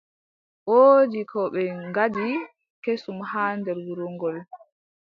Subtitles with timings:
[0.69, 2.27] Woodi ko ɓe ngaddi
[2.83, 4.35] kesum haa nder wuro ngol.